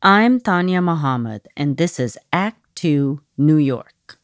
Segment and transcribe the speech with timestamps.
[0.00, 4.16] I'm Tanya Muhammad, and this is Act Two New York.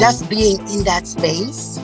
[0.00, 1.78] Just being in that space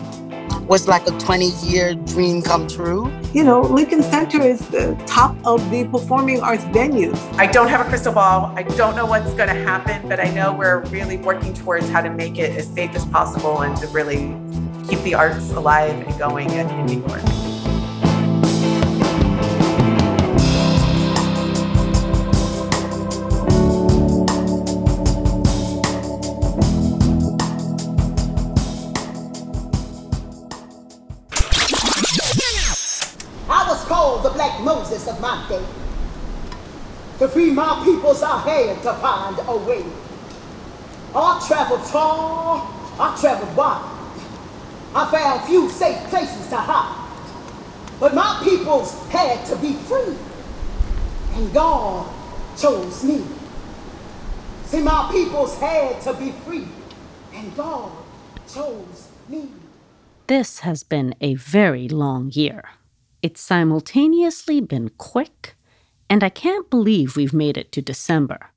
[0.62, 3.12] was like a 20 year dream come true.
[3.34, 7.20] You know, Lincoln Center is the top of the performing arts venues.
[7.36, 8.54] I don't have a crystal ball.
[8.56, 12.00] I don't know what's going to happen, but I know we're really working towards how
[12.00, 14.34] to make it as safe as possible and to really
[14.88, 17.55] keep the arts alive and going in New York.
[37.26, 39.84] To free my peoples, I had to find a way.
[41.12, 43.82] I traveled far, I traveled wide.
[44.94, 47.10] I found few safe places to hide.
[47.98, 50.16] But my peoples had to be free.
[51.32, 52.08] And God
[52.56, 53.24] chose me.
[54.66, 56.68] See, my peoples had to be free.
[57.34, 57.90] And God
[58.48, 59.48] chose me.
[60.28, 62.62] This has been a very long year.
[63.20, 65.55] It's simultaneously been quick,
[66.08, 68.50] and I can't believe we've made it to December.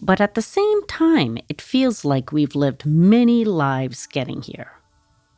[0.00, 4.72] But at the same time, it feels like we've lived many lives getting here.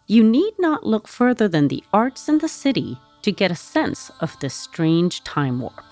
[0.07, 4.11] You need not look further than the arts in the city to get a sense
[4.21, 5.85] of this strange time warp.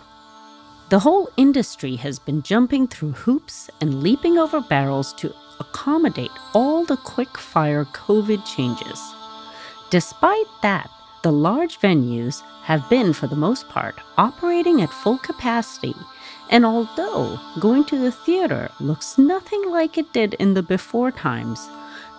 [0.90, 6.84] The whole industry has been jumping through hoops and leaping over barrels to accommodate all
[6.84, 9.00] the quick fire COVID changes.
[9.90, 10.90] Despite that,
[11.28, 15.94] the large venues have been, for the most part, operating at full capacity,
[16.48, 21.68] and although going to the theater looks nothing like it did in the before times,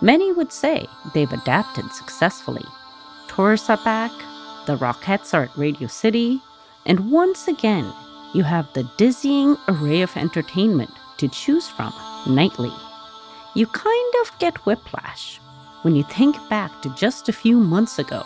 [0.00, 2.62] many would say they've adapted successfully.
[3.26, 4.12] Tourists are back,
[4.68, 6.40] the Rockettes are at Radio City,
[6.86, 7.92] and once again,
[8.32, 11.92] you have the dizzying array of entertainment to choose from
[12.28, 12.70] nightly.
[13.56, 15.40] You kind of get whiplash
[15.82, 18.24] when you think back to just a few months ago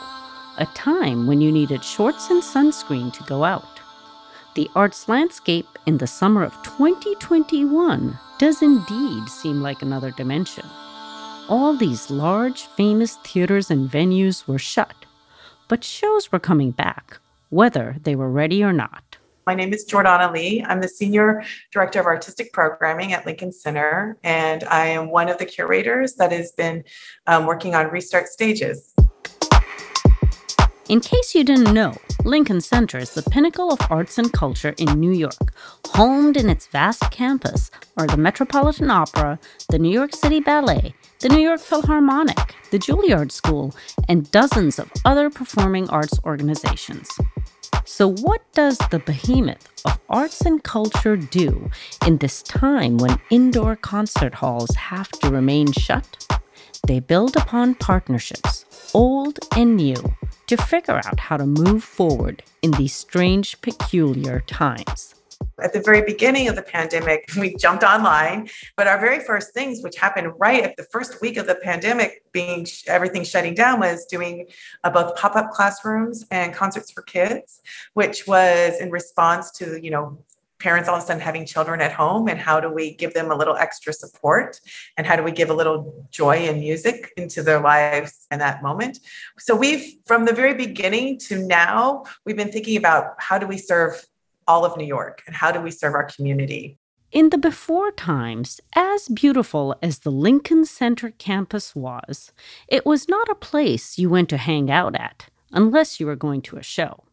[0.59, 3.81] a time when you needed shorts and sunscreen to go out.
[4.55, 10.65] The arts landscape in the summer of 2021 does indeed seem like another dimension.
[11.49, 14.95] All these large, famous theaters and venues were shut,
[15.69, 17.19] but shows were coming back,
[17.51, 19.19] whether they were ready or not.
[19.47, 20.65] My name is Jordana Leigh.
[20.65, 25.37] I'm the Senior Director of Artistic Programming at Lincoln Center, and I am one of
[25.37, 26.83] the curators that has been
[27.27, 28.94] um, working on Restart Stages.
[30.91, 31.97] In case you didn't know,
[32.27, 35.55] Lincoln Center is the pinnacle of arts and culture in New York.
[35.87, 39.39] Homed in its vast campus are the Metropolitan Opera,
[39.71, 43.75] the New York City Ballet, the New York Philharmonic, the Juilliard School,
[44.11, 47.09] and dozens of other performing arts organizations.
[47.87, 51.71] So, what does the behemoth of arts and culture do
[52.07, 56.27] in this time when indoor concert halls have to remain shut?
[56.87, 59.97] They build upon partnerships, old and new,
[60.47, 65.15] to figure out how to move forward in these strange, peculiar times.
[65.63, 69.83] At the very beginning of the pandemic, we jumped online, but our very first things,
[69.83, 74.05] which happened right at the first week of the pandemic, being everything shutting down, was
[74.07, 74.47] doing
[74.83, 77.61] uh, both pop up classrooms and concerts for kids,
[77.95, 80.19] which was in response to you know
[80.59, 83.31] parents all of a sudden having children at home and how do we give them
[83.31, 84.61] a little extra support?
[84.97, 88.63] And how do we give a little joy and music into their lives in that
[88.63, 89.01] moment?
[89.39, 93.59] So we've from the very beginning to now we've been thinking about how do we
[93.59, 94.05] serve
[94.47, 96.79] all of new york and how do we serve our community?
[97.15, 102.33] In the before times, as beautiful as the Lincoln Center campus was,
[102.67, 106.43] it was not a place you went to hang out at unless you were going
[106.43, 107.05] to a show.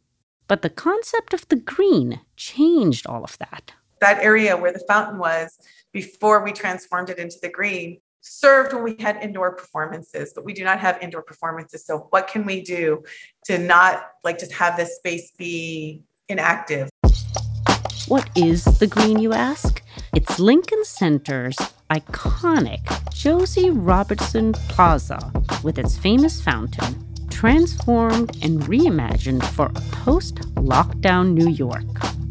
[0.52, 3.72] But the concept of the green changed all of that.
[4.02, 5.58] That area where the fountain was
[5.94, 10.52] before we transformed it into the green served when we had indoor performances, but we
[10.52, 11.86] do not have indoor performances.
[11.86, 13.02] So, what can we do
[13.46, 16.90] to not like just have this space be inactive?
[18.10, 19.82] What is the green, you ask?
[20.14, 21.56] It's Lincoln Center's
[21.90, 22.82] iconic
[23.14, 25.32] Josie Robertson Plaza
[25.64, 31.86] with its famous fountain transformed and reimagined for a post lockdown New York.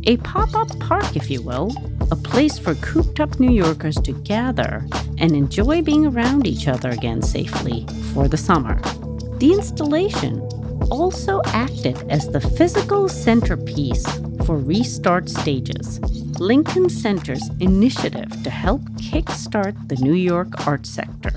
[0.04, 1.74] A pop up park, if you will,
[2.10, 4.86] a place for cooped up New Yorkers to gather
[5.18, 8.80] and enjoy being around each other again safely for the summer.
[9.38, 10.40] The installation
[10.90, 14.06] also acted as the physical centerpiece
[14.44, 16.00] for Restart Stages,
[16.40, 21.32] Lincoln Center's initiative to help kickstart the New York art sector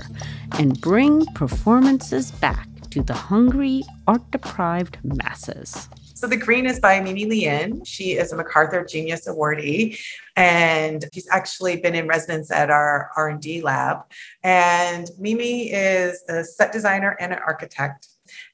[0.58, 5.88] and bring performances back to the hungry, art deprived masses.
[6.14, 7.84] So the green is by Mimi Lien.
[7.84, 9.98] She is a MacArthur Genius Awardee,
[10.36, 14.02] and she's actually been in residence at our R&D lab.
[14.44, 18.06] And Mimi is a set designer and an architect.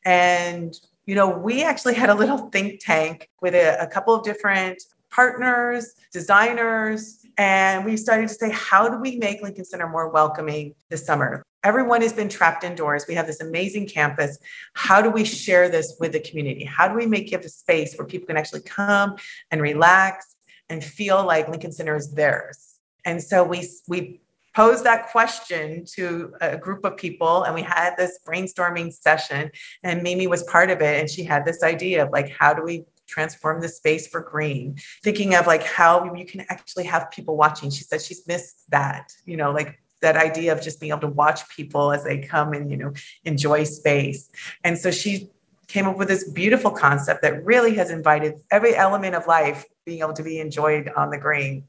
[0.07, 4.25] And you know, we actually had a little think tank with a, a couple of
[4.25, 10.09] different partners, designers, and we started to say, how do we make Lincoln Center more
[10.09, 11.45] welcoming this summer?
[11.63, 13.05] Everyone has been trapped indoors.
[13.07, 14.39] We have this amazing campus.
[14.75, 16.65] How do we share this with the community?
[16.65, 19.17] How do we make it a space where people can actually come
[19.51, 20.37] and relax
[20.69, 22.77] and feel like Lincoln Center is theirs?
[23.05, 24.21] And so we we
[24.55, 29.51] posed that question to a group of people and we had this brainstorming session
[29.83, 32.63] and Mimi was part of it and she had this idea of like how do
[32.63, 37.37] we transform the space for green thinking of like how you can actually have people
[37.37, 41.01] watching she said she's missed that you know like that idea of just being able
[41.01, 42.93] to watch people as they come and you know
[43.25, 44.31] enjoy space
[44.65, 45.29] and so she
[45.69, 50.01] came up with this beautiful concept that really has invited every element of life being
[50.01, 51.65] able to be enjoyed on the green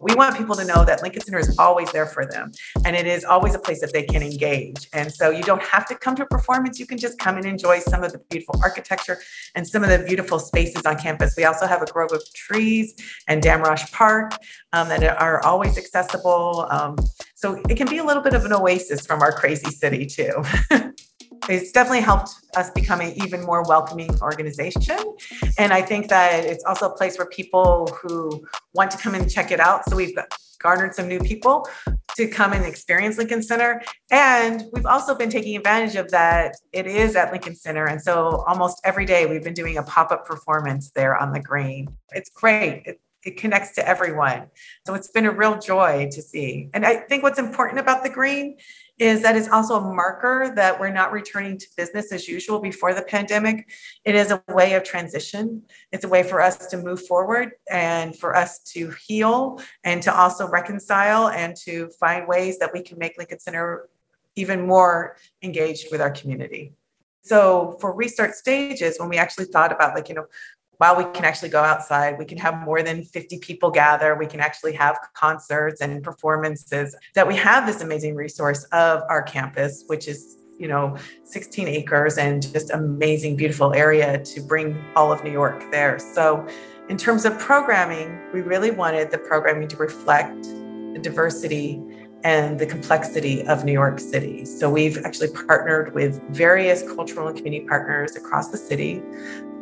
[0.00, 2.52] we want people to know that Lincoln Center is always there for them
[2.84, 4.88] and it is always a place that they can engage.
[4.92, 7.46] And so you don't have to come to a performance, you can just come and
[7.46, 9.18] enjoy some of the beautiful architecture
[9.54, 11.34] and some of the beautiful spaces on campus.
[11.36, 12.94] We also have a grove of trees
[13.26, 14.34] and Damrosch Park
[14.72, 16.66] um, that are always accessible.
[16.70, 16.96] Um,
[17.36, 20.42] so it can be a little bit of an oasis from our crazy city, too.
[21.50, 24.98] it's definitely helped us become an even more welcoming organization.
[25.58, 28.42] And I think that it's also a place where people who
[28.72, 29.84] want to come and check it out.
[29.84, 30.16] So we've
[30.60, 31.68] garnered some new people
[32.16, 33.82] to come and experience Lincoln Center.
[34.10, 36.54] And we've also been taking advantage of that.
[36.72, 37.84] It is at Lincoln Center.
[37.84, 41.40] And so almost every day we've been doing a pop up performance there on the
[41.40, 41.88] green.
[42.12, 42.96] It's great.
[43.26, 44.46] It connects to everyone.
[44.86, 46.70] So it's been a real joy to see.
[46.72, 48.56] And I think what's important about the green
[48.98, 52.94] is that it's also a marker that we're not returning to business as usual before
[52.94, 53.68] the pandemic.
[54.04, 55.64] It is a way of transition.
[55.90, 60.16] It's a way for us to move forward and for us to heal and to
[60.16, 63.88] also reconcile and to find ways that we can make Lincoln Center
[64.36, 66.72] even more engaged with our community.
[67.22, 70.26] So for restart stages, when we actually thought about like, you know,
[70.78, 74.26] while we can actually go outside, we can have more than 50 people gather, we
[74.26, 79.84] can actually have concerts and performances, that we have this amazing resource of our campus,
[79.86, 85.22] which is you know 16 acres and just amazing beautiful area to bring all of
[85.22, 85.98] new york there.
[85.98, 86.46] So
[86.88, 91.82] in terms of programming we really wanted the programming to reflect the diversity
[92.26, 94.44] and the complexity of New York City.
[94.44, 99.00] So we've actually partnered with various cultural and community partners across the city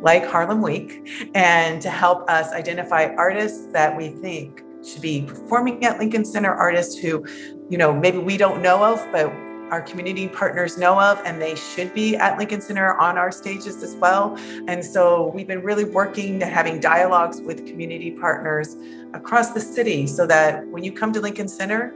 [0.00, 5.84] like Harlem Week, and to help us identify artists that we think should be performing
[5.84, 7.26] at Lincoln Center, artists who,
[7.68, 9.26] you know, maybe we don't know of, but
[9.70, 13.82] our community partners know of, and they should be at Lincoln Center on our stages
[13.82, 14.38] as well.
[14.68, 18.76] And so we've been really working to having dialogues with community partners
[19.12, 21.94] across the city so that when you come to Lincoln Center,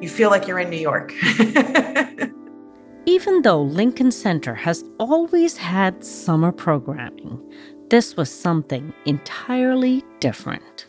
[0.00, 1.12] you feel like you're in New York.
[3.06, 7.40] Even though Lincoln Center has always had summer programming,
[7.88, 10.86] this was something entirely different.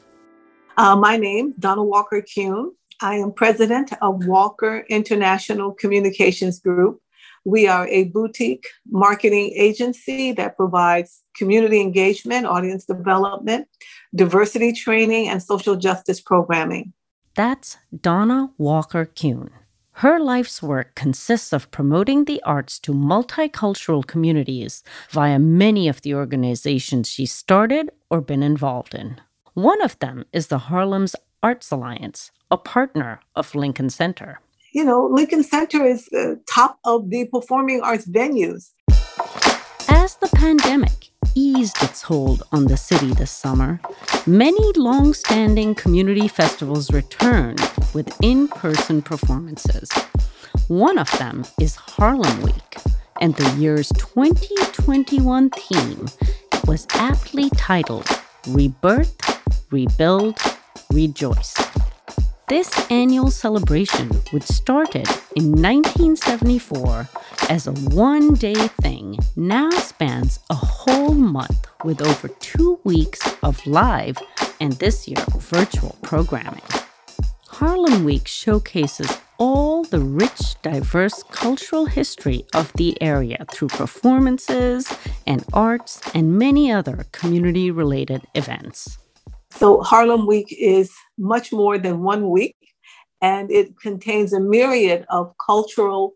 [0.77, 2.71] Uh, my name, is Donna Walker-Kuhne.
[3.01, 6.99] I am president of Walker International Communications Group.
[7.45, 13.67] We are a boutique marketing agency that provides community engagement, audience development,
[14.13, 16.93] diversity training, and social justice programming.
[17.37, 19.51] That's Donna Walker-Kuhne.
[19.91, 26.15] Her life's work consists of promoting the arts to multicultural communities via many of the
[26.15, 29.21] organizations she started or been involved in.
[29.53, 34.39] One of them is the Harlem's Arts Alliance, a partner of Lincoln Center.
[34.73, 38.71] You know, Lincoln Center is the top of the performing arts venues.
[39.87, 43.79] As the pandemic eased its hold on the city this summer,
[44.25, 47.61] many long standing community festivals returned
[47.93, 49.91] with in person performances.
[50.67, 52.77] One of them is Harlem Week,
[53.21, 56.07] and the year's 2021 theme
[56.65, 58.07] was aptly titled
[58.47, 59.15] Rebirth,
[59.69, 60.39] Rebuild,
[60.91, 61.66] Rejoice.
[62.49, 67.09] This annual celebration, which started in 1974
[67.49, 73.67] as a one day thing, now spans a whole month with over two weeks of
[73.67, 74.17] live
[74.61, 76.63] and this year virtual programming.
[77.49, 84.89] Harlem Week showcases all the rich, diverse cultural history of the area through performances
[85.25, 88.97] and arts and many other community related events.
[89.49, 92.55] So, Harlem Week is much more than one week,
[93.21, 96.13] and it contains a myriad of cultural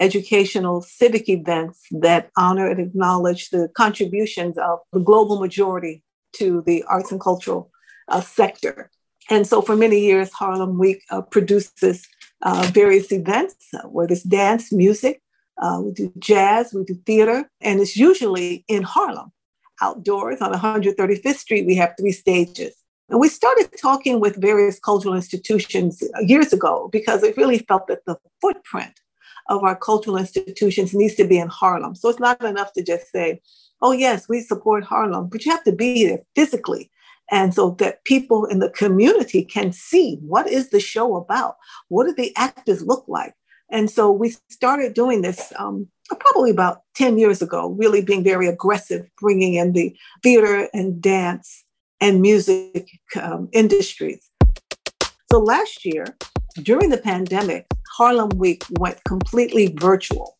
[0.00, 6.82] educational civic events that honor and acknowledge the contributions of the global majority to the
[6.84, 7.70] arts and cultural
[8.08, 8.90] uh, sector.
[9.30, 12.06] And so for many years, Harlem Week uh, produces
[12.42, 15.22] uh, various events, uh, whether it's dance, music,
[15.58, 19.30] uh, we do jazz, we do theater, and it's usually in Harlem.
[19.80, 22.74] Outdoors on 135th Street, we have three stages.
[23.08, 28.04] And we started talking with various cultural institutions years ago because we really felt that
[28.06, 29.00] the footprint
[29.48, 31.94] of our cultural institutions needs to be in Harlem.
[31.94, 33.40] So it's not enough to just say,
[33.80, 36.90] oh, yes, we support Harlem, but you have to be there physically.
[37.30, 41.56] And so that people in the community can see what is the show about?
[41.88, 43.34] What do the actors look like?
[43.70, 45.88] And so we started doing this um,
[46.20, 51.61] probably about 10 years ago, really being very aggressive, bringing in the theater and dance
[52.02, 52.90] and music
[53.22, 54.28] um, industries.
[55.30, 56.04] So last year,
[56.62, 57.64] during the pandemic,
[57.96, 60.36] Harlem Week went completely virtual.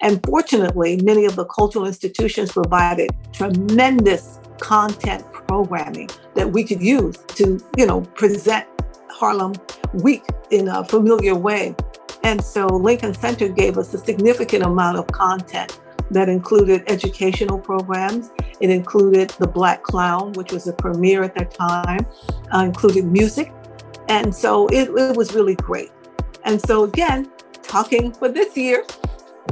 [0.00, 7.16] And fortunately, many of the cultural institutions provided tremendous content programming that we could use
[7.34, 8.66] to, you know, present
[9.10, 9.54] Harlem
[9.94, 11.74] Week in a familiar way.
[12.22, 18.30] And so Lincoln Center gave us a significant amount of content that included educational programs.
[18.60, 22.06] It included The Black Clown, which was a premiere at that time,
[22.52, 23.52] uh, included music.
[24.08, 25.90] And so it, it was really great.
[26.44, 27.30] And so, again,
[27.62, 28.84] talking for this year,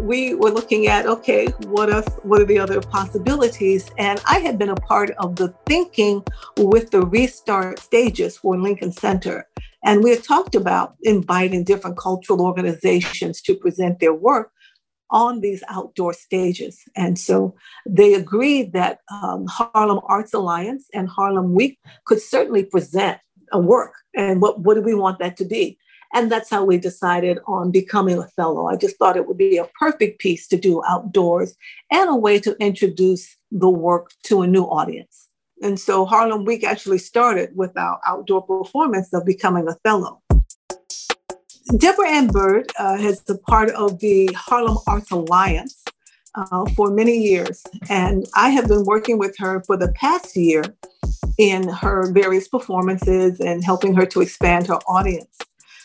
[0.02, 4.58] we were looking at okay what are what are the other possibilities and i had
[4.58, 6.22] been a part of the thinking
[6.58, 9.48] with the restart stages for lincoln center
[9.84, 14.52] and we had talked about inviting different cultural organizations to present their work
[15.10, 16.82] on these outdoor stages.
[16.96, 17.54] And so
[17.86, 23.18] they agreed that um, Harlem Arts Alliance and Harlem Week could certainly present
[23.52, 23.94] a work.
[24.14, 25.78] And what, what do we want that to be?
[26.14, 28.66] And that's how we decided on becoming Othello.
[28.66, 31.54] I just thought it would be a perfect piece to do outdoors
[31.90, 35.28] and a way to introduce the work to a new audience.
[35.62, 40.22] And so Harlem Week actually started with our outdoor performance of becoming Othello.
[41.76, 45.84] Debra Ann Byrd uh, has been part of the Harlem Arts Alliance
[46.34, 50.64] uh, for many years, and I have been working with her for the past year
[51.36, 55.36] in her various performances and helping her to expand her audience.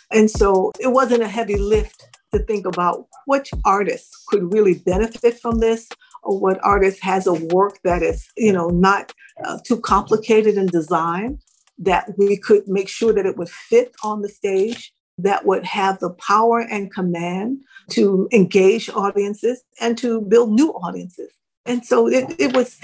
[0.09, 5.39] And so it wasn't a heavy lift to think about which artists could really benefit
[5.39, 5.89] from this
[6.23, 9.11] or what artist has a work that is, you know, not
[9.43, 11.39] uh, too complicated in design
[11.77, 15.99] that we could make sure that it would fit on the stage that would have
[15.99, 17.59] the power and command
[17.91, 21.31] to engage audiences and to build new audiences.
[21.65, 22.79] And so it, it was,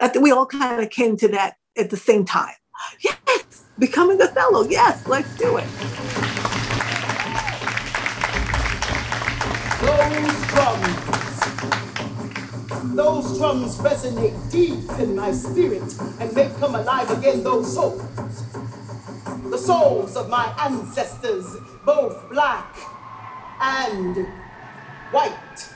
[0.00, 2.54] I think we all kind of came to that at the same time.
[3.00, 4.62] Yes, becoming Othello.
[4.68, 5.66] Yes, let's do it.
[9.80, 11.34] Those drums,
[12.94, 15.82] those drums resonate deep in my spirit
[16.20, 18.47] and make come alive again those souls
[19.50, 22.76] the souls of my ancestors, both black
[23.60, 24.26] and
[25.10, 25.72] white.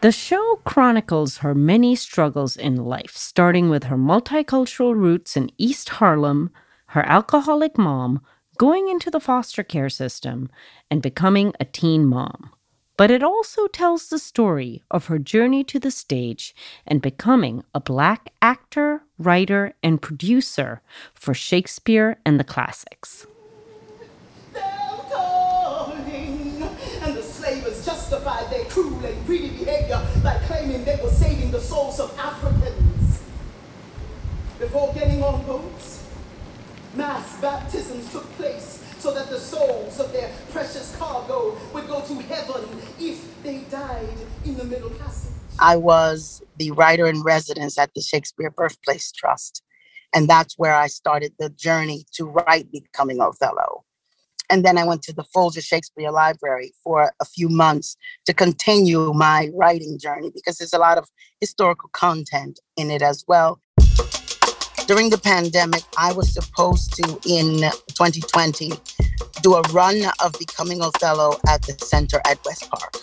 [0.00, 5.88] The show chronicles her many struggles in life, starting with her multicultural roots in East
[5.88, 6.50] Harlem,
[6.88, 8.20] her alcoholic mom,
[8.58, 10.48] going into the foster care system,
[10.90, 12.50] and becoming a teen mom
[12.96, 16.54] but it also tells the story of her journey to the stage
[16.86, 20.80] and becoming a Black actor, writer, and producer
[21.14, 23.26] for Shakespeare and the classics.
[27.02, 31.60] And the slavers justified their cruel and greedy behavior by claiming they were saving the
[31.60, 33.22] souls of Africans.
[34.58, 36.04] Before getting on boats,
[36.94, 42.14] mass baptisms took place so that the souls of their precious cargo would go to
[42.22, 42.64] heaven
[42.98, 45.30] if they died in the Middle Passage.
[45.60, 49.62] I was the writer in residence at the Shakespeare Birthplace Trust.
[50.12, 53.84] And that's where I started the journey to write Becoming Othello.
[54.50, 59.12] And then I went to the Folger Shakespeare Library for a few months to continue
[59.12, 61.08] my writing journey because there's a lot of
[61.40, 63.60] historical content in it as well.
[64.86, 68.72] During the pandemic, I was supposed to, in 2020,
[69.42, 72.94] do a run of Becoming Othello at the center at West Park.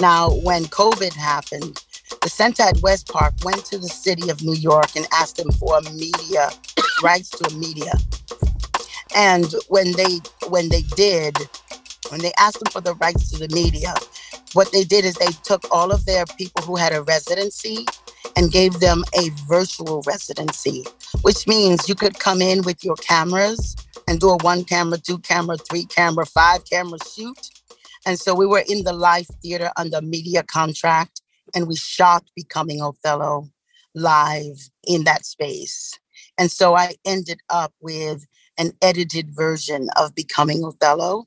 [0.00, 1.82] Now, when COVID happened,
[2.20, 5.50] the center at West Park went to the city of New York and asked them
[5.52, 6.50] for a media
[7.02, 7.92] rights to a media.
[9.16, 11.38] And when they when they did,
[12.10, 13.94] when they asked them for the rights to the media,
[14.52, 17.86] what they did is they took all of their people who had a residency
[18.36, 20.84] and gave them a virtual residency,
[21.22, 23.76] which means you could come in with your cameras
[24.08, 27.36] and do a one camera, two camera, three camera, five camera shoot.
[28.06, 31.22] And so we were in the live theater under media contract
[31.54, 33.48] and we shot Becoming Othello
[33.94, 35.98] live in that space.
[36.38, 38.26] And so I ended up with
[38.58, 41.26] an edited version of Becoming Othello,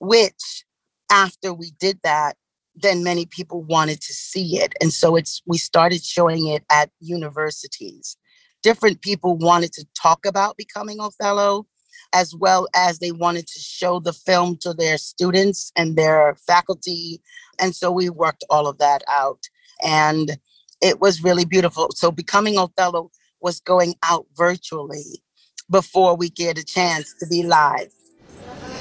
[0.00, 0.64] which
[1.10, 2.36] after we did that,
[2.80, 4.74] then many people wanted to see it.
[4.80, 8.16] And so it's we started showing it at universities.
[8.62, 11.66] Different people wanted to talk about becoming Othello,
[12.12, 17.20] as well as they wanted to show the film to their students and their faculty.
[17.58, 19.40] And so we worked all of that out.
[19.82, 20.38] And
[20.80, 21.90] it was really beautiful.
[21.94, 25.22] So becoming Othello was going out virtually
[25.70, 27.92] before we get a chance to be live.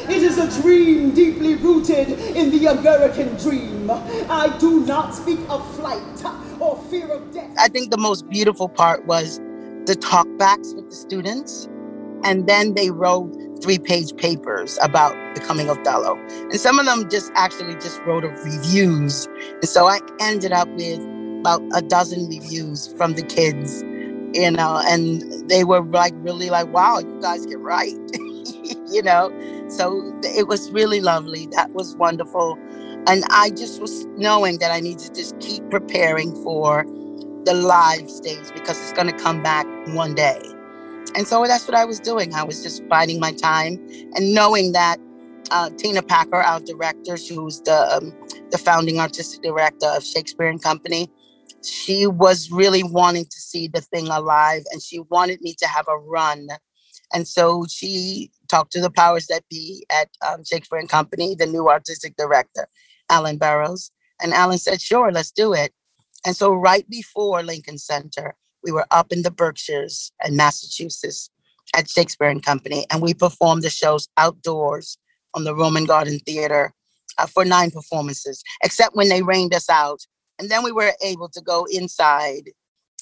[0.10, 3.90] It is a dream deeply rooted in the American dream.
[3.92, 6.02] I do not speak of flight
[6.60, 7.54] or fear of death.
[7.58, 9.40] I think the most beautiful part was
[9.86, 11.68] the talkbacks with the students.
[12.24, 16.16] And then they wrote three page papers about becoming Othello.
[16.30, 19.28] And some of them just actually just wrote reviews.
[19.52, 21.00] And so I ended up with
[21.42, 23.84] about a dozen reviews from the kids,
[24.34, 27.94] you know, and they were like really like, wow, you guys get right.
[28.90, 29.32] you know.
[29.70, 31.48] So it was really lovely.
[31.52, 32.58] That was wonderful.
[33.08, 36.86] And I just was knowing that I need to just keep preparing for
[37.46, 40.42] the live stage because it's going to come back one day.
[41.16, 42.34] And so that's what I was doing.
[42.34, 43.80] I was just biding my time
[44.16, 45.00] and knowing that
[45.52, 48.14] uh, Tina Packer, our director, who's the um,
[48.52, 51.10] the founding artistic director of Shakespeare and Company,
[51.64, 55.88] she was really wanting to see the thing alive, and she wanted me to have
[55.88, 56.48] a run
[57.14, 61.46] and so she talked to the powers that be at um, Shakespeare and Company, the
[61.46, 62.68] new artistic director,
[63.10, 63.92] Allyn Burrows.
[64.22, 65.74] And Allyn said, sure, let's do it.
[66.25, 71.30] And so right before Lincoln Center, we were up in the Berkshires and Massachusetts
[71.75, 74.98] at Shakespeare and Company, and we performed the shows outdoors
[75.34, 76.74] on the Roman Garden Theater
[77.18, 80.00] uh, for nine performances, except when they rained us out.
[80.39, 82.51] And then we were able to go inside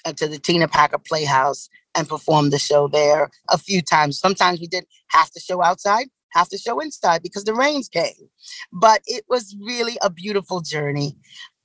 [0.06, 4.20] uh, to the Tina Packer Playhouse and performed the show there a few times.
[4.20, 8.30] Sometimes we did half the show outside, half the show inside because the rains came.
[8.72, 11.16] But it was really a beautiful journey.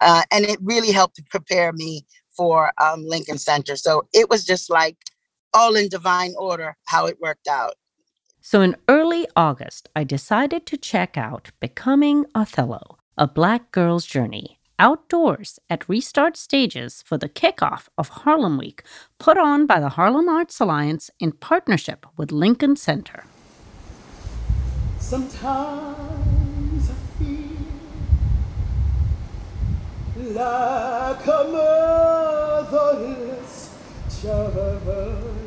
[0.00, 3.76] Uh, and it really helped to prepare me for um, Lincoln Center.
[3.76, 4.96] So it was just like
[5.52, 7.74] all in divine order how it worked out.
[8.40, 14.59] So in early August, I decided to check out Becoming Othello, a Black girl's journey
[14.80, 18.82] outdoors at Restart Stages for the kickoff of Harlem Week,
[19.18, 23.24] put on by the Harlem Arts Alliance in partnership with Lincoln Center.
[24.98, 27.58] Sometimes I feel
[30.32, 31.44] like a
[32.72, 33.76] motherless
[34.22, 35.39] child.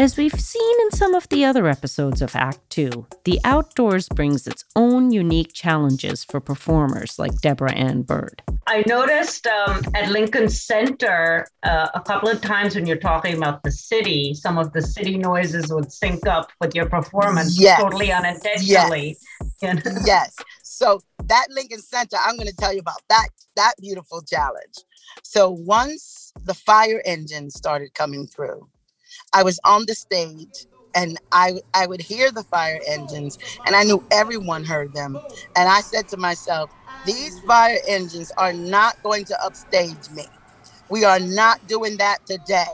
[0.00, 4.46] As we've seen in some of the other episodes of Act Two, the outdoors brings
[4.46, 8.42] its own unique challenges for performers like Debra Ann Byrd.
[8.66, 13.62] I noticed um, at Lincoln Center uh, a couple of times when you're talking about
[13.62, 17.78] the city, some of the city noises would sync up with your performance yes.
[17.78, 19.18] totally unintentionally.
[19.60, 20.02] Yes.
[20.06, 20.36] yes.
[20.62, 24.76] So that Lincoln Center, I'm going to tell you about that that beautiful challenge.
[25.24, 28.66] So once the fire engine started coming through,
[29.32, 33.84] I was on the stage and I I would hear the fire engines and I
[33.84, 35.22] knew everyone heard them.
[35.56, 36.72] And I said to myself,
[37.04, 40.28] these fire engines are not going to upstage me.
[40.88, 42.64] We are not doing that today.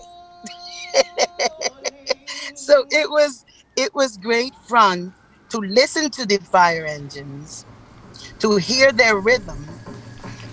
[2.55, 3.45] so it was
[3.77, 5.15] it was great fun
[5.51, 7.67] to listen to the fire engines,
[8.41, 9.81] to hear their rhythm,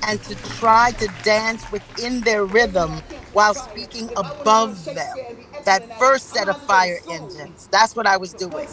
[0.06, 6.50] and to try to dance within their rhythm while speaking above them that first set
[6.50, 7.68] of fire engines.
[7.72, 8.68] That's what I was doing.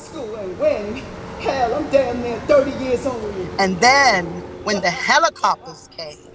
[1.40, 3.24] Hell, I'm damn near 30 years old.
[3.59, 4.26] And then
[4.64, 6.31] when the helicopters came,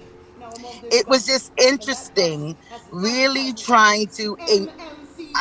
[0.90, 2.56] it was just interesting,
[2.92, 4.36] really trying to.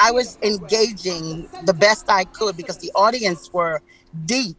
[0.01, 3.81] I was engaging the best I could because the audience were
[4.25, 4.57] deep,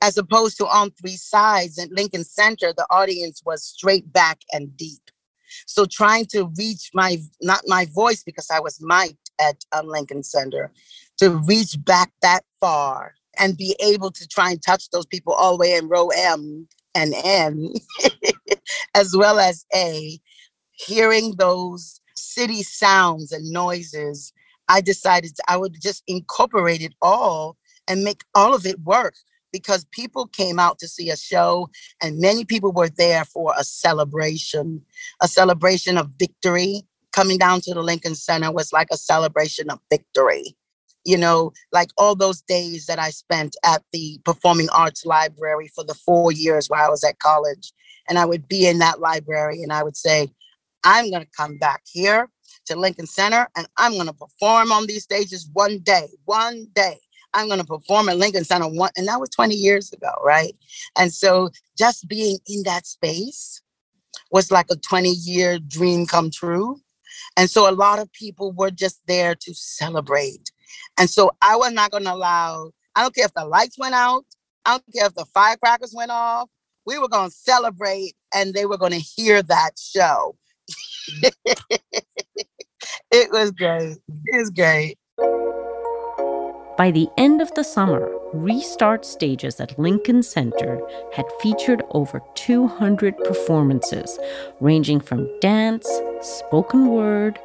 [0.00, 1.78] as opposed to on three sides.
[1.78, 5.10] At Lincoln Center, the audience was straight back and deep.
[5.66, 10.22] So trying to reach my not my voice because I was mic'd at um, Lincoln
[10.22, 10.70] Center,
[11.18, 15.52] to reach back that far and be able to try and touch those people all
[15.52, 17.72] the way in row M and N,
[18.94, 20.20] as well as A,
[20.72, 24.32] hearing those city sounds and noises,
[24.68, 29.14] I decided I would just incorporate it all and make all of it work
[29.52, 31.68] because people came out to see a show
[32.02, 34.82] and many people were there for a celebration,
[35.22, 36.82] a celebration of victory.
[37.14, 40.56] Coming down to the Lincoln Center was like a celebration of victory.
[41.04, 45.84] you know, like all those days that I spent at the Performing Arts Library for
[45.84, 47.72] the four years while I was at college.
[48.08, 50.30] And I would be in that library and I would say,
[50.82, 52.30] I'm going to come back here
[52.66, 56.98] to Lincoln Center and I'm going to perform on these stages one day, one day.
[57.34, 60.54] I'm going to perform at Lincoln Center one, and that was 20 years ago, right?
[60.96, 63.60] And so just being in that space
[64.30, 66.80] was like a 20 year dream come true.
[67.36, 70.50] And so a lot of people were just there to celebrate.
[70.98, 73.94] And so I was not going to allow, I don't care if the lights went
[73.94, 74.24] out,
[74.64, 76.48] I don't care if the firecrackers went off.
[76.86, 80.36] We were going to celebrate and they were going to hear that show.
[83.10, 83.98] it was great.
[84.26, 84.98] It was great.
[86.76, 90.80] By the end of the summer, Restart stages at Lincoln Center
[91.12, 94.18] had featured over 200 performances,
[94.60, 95.88] ranging from dance,
[96.24, 97.38] spoken word,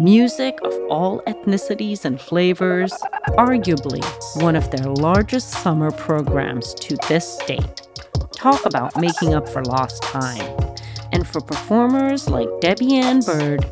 [0.00, 2.92] music of all ethnicities and flavors,
[3.38, 4.02] arguably
[4.42, 7.82] one of their largest summer programs to this date.
[8.32, 10.58] Talk about making up for lost time.
[11.12, 13.64] And for performers like Debbie Ann Byrd,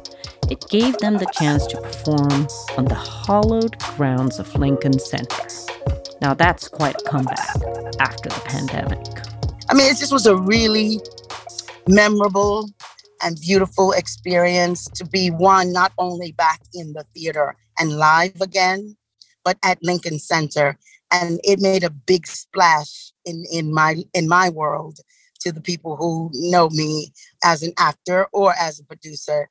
[0.48, 2.46] it gave them the chance to perform
[2.78, 2.94] on the
[3.26, 5.46] hallowed grounds of Lincoln Center.
[6.20, 7.56] Now, that's quite a comeback
[7.98, 9.06] after the pandemic.
[9.68, 11.00] I mean, it just was a really
[11.88, 12.70] memorable
[13.22, 18.96] and beautiful experience to be one, not only back in the theater and live again,
[19.44, 20.78] but at Lincoln Center.
[21.10, 24.98] And it made a big splash in, in my in my world
[25.40, 27.12] to the people who know me
[27.44, 29.48] as an actor or as a producer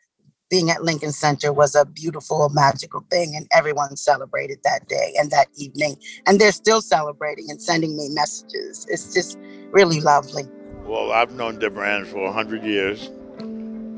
[0.50, 5.32] being at Lincoln Center was a beautiful, magical thing, and everyone celebrated that day and
[5.32, 5.96] that evening.
[6.28, 8.86] And they're still celebrating and sending me messages.
[8.90, 9.40] It's just
[9.72, 10.44] really lovely.
[10.86, 13.10] Well, I've known Debra Ann for 100 years.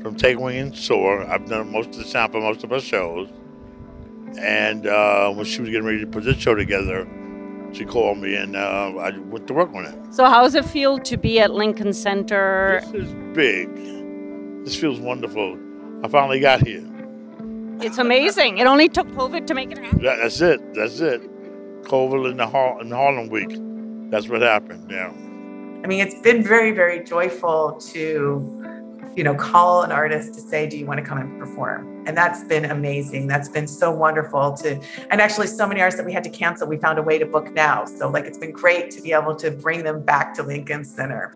[0.04, 2.80] From Take Wing and Soar, I've done most of the sound for most of her
[2.80, 3.26] shows.
[4.38, 7.08] And uh, when she was getting ready to put this show together,
[7.72, 10.14] she called me and uh, I went to work on it.
[10.14, 12.82] So, how does it feel to be at Lincoln Center?
[12.92, 13.74] This is big.
[14.66, 15.58] This feels wonderful.
[16.02, 16.84] I finally got here.
[17.80, 18.58] It's amazing.
[18.58, 20.02] It only took COVID to make it happen.
[20.02, 20.74] That, that's it.
[20.74, 21.22] That's it.
[21.84, 23.58] COVID in the Har- in Harlem Week.
[24.10, 24.90] That's what happened.
[24.90, 25.08] Yeah.
[25.82, 28.73] I mean, it's been very, very joyful to,
[29.16, 32.16] you know, call an artist to say, "Do you want to come and perform?" And
[32.16, 33.26] that's been amazing.
[33.26, 36.68] That's been so wonderful to, and actually, so many artists that we had to cancel,
[36.68, 37.84] we found a way to book now.
[37.84, 41.34] So, like, it's been great to be able to bring them back to Lincoln Center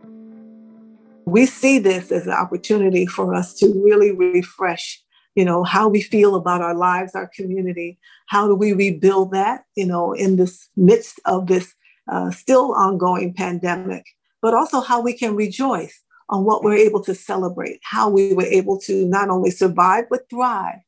[1.28, 5.02] we see this as an opportunity for us to really refresh
[5.34, 9.64] you know how we feel about our lives our community how do we rebuild that
[9.76, 11.74] you know in this midst of this
[12.10, 14.04] uh, still ongoing pandemic
[14.40, 18.44] but also how we can rejoice on what we're able to celebrate how we were
[18.44, 20.80] able to not only survive but thrive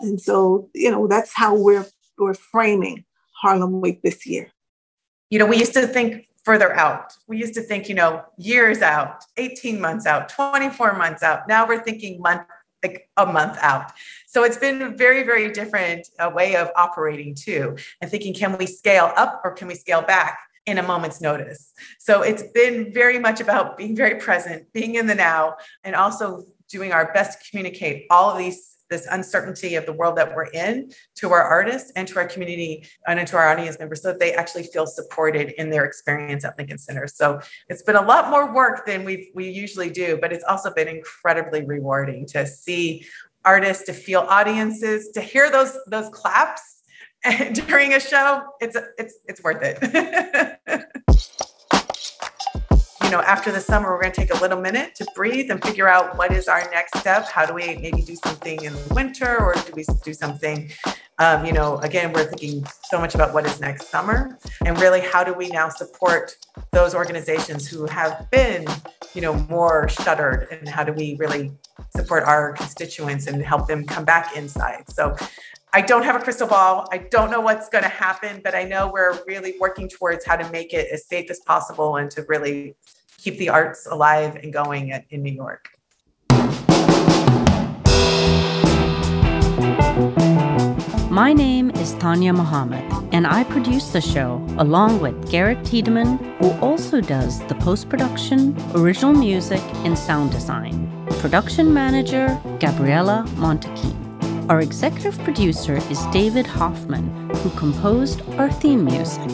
[0.00, 1.86] and so you know that's how we're
[2.18, 4.50] we're framing harlem week this year
[5.30, 7.12] you know we used to think further out.
[7.26, 11.48] We used to think, you know, years out, 18 months out, 24 months out.
[11.48, 12.42] Now we're thinking month
[12.84, 13.90] like a month out.
[14.28, 17.76] So it's been a very, very different uh, way of operating too.
[18.00, 21.72] And thinking, can we scale up or can we scale back in a moment's notice?
[21.98, 26.44] So it's been very much about being very present, being in the now, and also
[26.68, 30.46] doing our best to communicate all of these this uncertainty of the world that we're
[30.46, 34.20] in to our artists and to our community and to our audience members so that
[34.20, 37.06] they actually feel supported in their experience at Lincoln Center.
[37.06, 40.72] So it's been a lot more work than we we usually do, but it's also
[40.72, 43.04] been incredibly rewarding to see
[43.44, 46.75] artists, to feel audiences, to hear those those claps
[47.66, 48.42] during a show.
[48.60, 49.78] It's it's it's worth it.
[53.06, 55.62] you know, after the summer, we're going to take a little minute to breathe and
[55.62, 57.28] figure out what is our next step.
[57.28, 60.70] How do we maybe do something in the winter or do we do something?
[61.18, 65.00] Um, you know, again, we're thinking so much about what is next summer and really
[65.00, 66.36] how do we now support
[66.72, 68.66] those organizations who have been,
[69.14, 71.52] you know, more shuttered and how do we really
[71.96, 74.84] support our constituents and help them come back inside?
[74.90, 75.16] So
[75.76, 76.88] I don't have a crystal ball.
[76.90, 80.34] I don't know what's going to happen, but I know we're really working towards how
[80.34, 82.74] to make it as safe as possible and to really
[83.18, 85.68] keep the arts alive and going at, in New York.
[91.10, 96.52] My name is Tanya Muhammad, and I produce the show along with Garrett Tiedemann, who
[96.52, 100.90] also does the post production, original music, and sound design.
[101.20, 104.05] Production manager Gabriella Montequin.
[104.48, 109.28] Our executive producer is David Hoffman, who composed our theme music.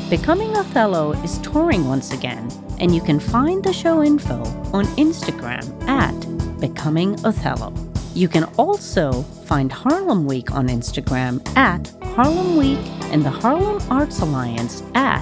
[0.09, 4.41] Becoming Othello is touring once again, and you can find the show info
[4.73, 6.15] on Instagram at
[6.59, 7.86] Becoming Othello.
[8.17, 12.79] You can also find Harlem Week on Instagram at Harlem Week
[13.11, 15.21] and the Harlem Arts Alliance at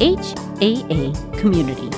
[0.00, 1.90] HAA Community.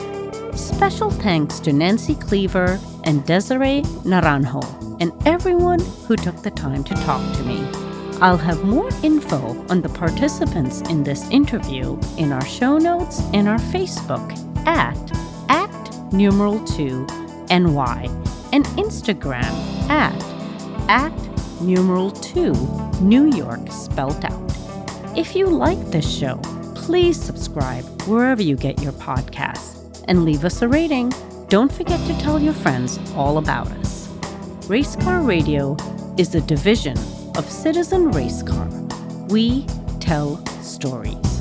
[0.56, 5.78] Special thanks to Nancy Cleaver and Desiree Naranjo and everyone
[6.08, 7.64] who took the time to talk to me.
[8.20, 13.46] I'll have more info on the participants in this interview in our show notes and
[13.46, 14.26] our Facebook
[14.66, 14.98] at
[15.48, 17.06] Act Numeral 2
[17.48, 18.08] NY
[18.52, 20.31] and Instagram at
[20.88, 21.28] Act
[21.60, 22.52] Numeral 2
[23.00, 24.52] New York spelt out.
[25.16, 26.36] If you like this show,
[26.74, 31.12] please subscribe wherever you get your podcasts and leave us a rating.
[31.48, 34.08] Don't forget to tell your friends all about us.
[34.68, 35.76] Racecar Radio
[36.18, 36.96] is a division
[37.36, 39.30] of Citizen Racecar.
[39.30, 39.66] We
[40.00, 41.31] tell stories.